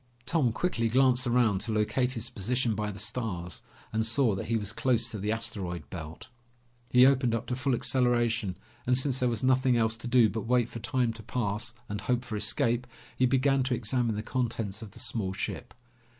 [0.25, 3.61] Tom quickly glanced around to locate his position by the stars
[3.93, 6.27] and saw that he was close to the asteroid belt.
[6.89, 10.47] He opened up to full acceleration, and since there was nothing else to do but
[10.47, 14.81] wait for time to pass and hope for escape, he began to examine the contents
[14.81, 15.71] of the small ship.